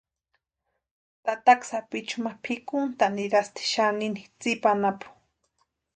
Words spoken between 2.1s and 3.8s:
ma pʼikuntʼani nirasti